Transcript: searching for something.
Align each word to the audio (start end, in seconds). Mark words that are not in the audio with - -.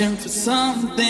searching 0.00 0.16
for 0.16 0.28
something. 0.30 1.09